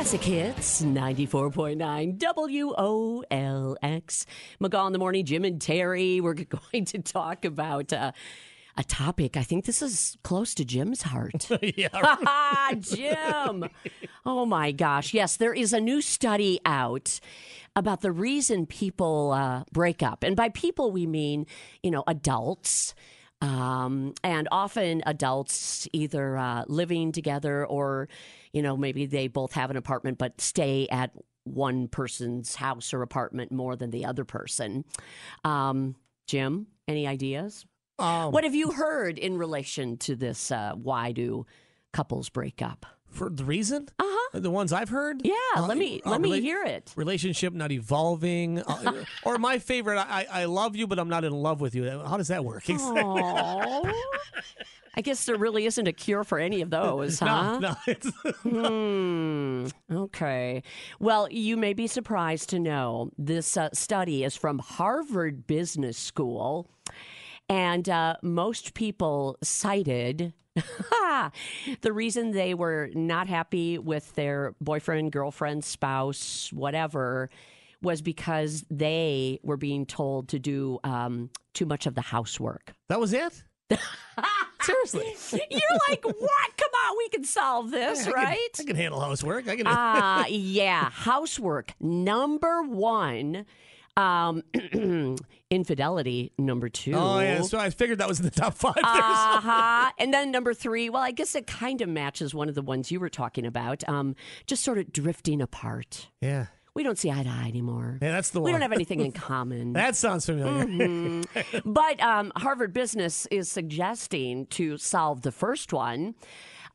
[0.00, 3.26] Classic Hits 94.9 WOLX.
[4.58, 6.22] McGaw in the morning, Jim and Teri.
[6.22, 6.32] We're
[6.72, 8.12] going to talk about uh,
[8.78, 9.36] a topic.
[9.36, 11.50] I think this is close to Jim's heart.
[11.76, 12.70] yeah.
[12.80, 13.66] Jim.
[14.24, 15.12] Oh my gosh.
[15.12, 17.20] Yes, there is a new study out
[17.76, 20.22] about the reason people uh, break up.
[20.22, 21.44] And by people, we mean,
[21.82, 22.94] you know, adults.
[23.42, 28.08] Um, and often adults either uh, living together or,
[28.52, 31.12] you know, maybe they both have an apartment but stay at
[31.44, 34.84] one person's house or apartment more than the other person.
[35.42, 35.96] Um,
[36.26, 37.64] Jim, any ideas?
[37.98, 40.50] Um, What have you heard in relation to this?
[40.50, 41.46] Uh, why do
[41.92, 42.86] couples break up?
[43.10, 43.88] For the reason?
[43.98, 44.40] Uh huh.
[44.40, 45.20] The ones I've heard?
[45.24, 46.92] Yeah, Uh, let me uh, let me rela- hear it.
[46.96, 51.32] Relationship not evolving, uh, or my favorite, I, I love you, but I'm not in
[51.32, 51.88] love with you.
[51.90, 52.64] How does that work?
[52.70, 53.92] Aw.
[54.96, 57.58] I guess there really isn't a cure for any of those, huh?
[57.60, 58.10] No, no, it's,
[58.42, 59.66] Hmm.
[59.90, 60.62] Okay.
[60.98, 66.68] Well, you may be surprised to know this uh, study is from Harvard Business School,
[67.50, 70.32] and uh, most people cited
[71.82, 77.28] the reason they were not happy with their boyfriend, girlfriend, spouse, whatever.
[77.82, 82.74] Was because they were being told to do um, too much of the housework.
[82.88, 83.42] that was it.
[84.60, 85.14] Seriously,
[85.50, 86.56] You're like, what?
[86.58, 88.48] Come on, we can solve this, I can- right?
[88.60, 89.48] I can handle housework.
[89.48, 89.66] I can.
[89.66, 90.90] Ah, yeah.
[90.90, 93.46] Housework number one.
[93.96, 94.42] Um,
[95.50, 96.92] infidelity number two.
[96.94, 98.76] oh yeah, so I figured that was in the top five.
[98.78, 99.90] Uh huh.
[99.98, 100.88] And then number three.
[100.90, 103.86] Well, I guess it kind of matches one of the ones you were talking about.
[103.88, 104.14] Um,
[104.46, 106.08] just sort of drifting apart.
[106.20, 107.98] yeah, We don't see eye to eye anymore.
[108.00, 108.46] yeah, that's the one.
[108.46, 109.72] we don't have anything in common.
[109.74, 110.64] that sounds familiar.
[110.66, 111.58] Mm-hmm.
[111.72, 116.14] but um, Harvard Business is suggesting to solve the first one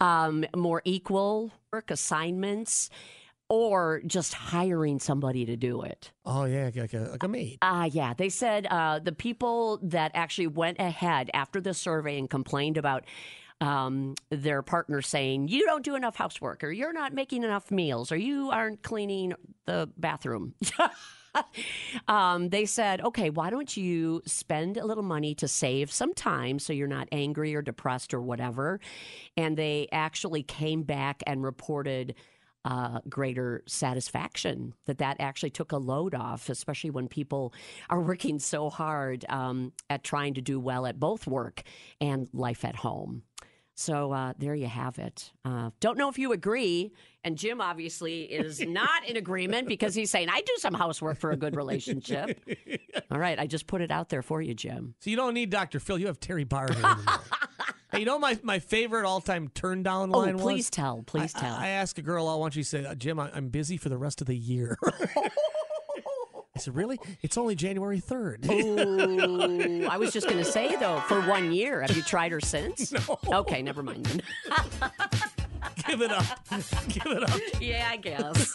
[0.00, 2.90] um, more equal work assignments
[3.48, 6.12] or just hiring somebody to do it.
[6.24, 7.58] Oh yeah, like a, like a maid.
[7.62, 8.14] Ah, yeah.
[8.14, 13.04] They said uh, the people that actually went ahead after the survey and complained about
[13.60, 18.10] um, their partner saying, you don't do enough housework, or you're not making enough meals,
[18.10, 19.34] or you aren't cleaning
[19.66, 20.54] the bathroom.
[22.08, 26.58] um, they said, okay, why don't you spend a little money to save some time
[26.58, 28.80] so you're not angry or depressed or whatever?
[29.36, 32.14] And they actually came back and reported
[32.64, 37.52] uh, greater satisfaction that that actually took a load off, especially when people
[37.90, 41.62] are working so hard um, at trying to do well at both work
[42.00, 43.22] and life at home.
[43.76, 45.32] So uh, there you have it.
[45.44, 46.92] Uh, don't know if you agree.
[47.24, 51.32] And Jim obviously is not in agreement because he's saying, I do some housework for
[51.32, 52.40] a good relationship.
[53.10, 53.38] All right.
[53.38, 54.94] I just put it out there for you, Jim.
[55.00, 55.80] So you don't need Dr.
[55.80, 55.98] Phil.
[55.98, 56.68] You have Teri Barr.
[57.94, 60.70] hey, you know my, my favorite all time turn down Oh, line please was?
[60.70, 61.02] tell.
[61.06, 61.54] Please I, tell.
[61.54, 62.54] I, I asked a girl out once.
[62.54, 64.76] She said, "Jim, I, I'm busy for the rest of the year."
[66.56, 67.00] I said, "Really?
[67.22, 68.48] It's only January 3rd.
[69.82, 71.80] Ooh, I was just going to say, though, for one year.
[71.80, 72.92] Have you tried her since?
[73.08, 73.18] No.
[73.40, 74.22] Okay, never mind then.
[75.88, 76.24] Give it up.
[76.88, 78.54] Give it up." yeah, I guess.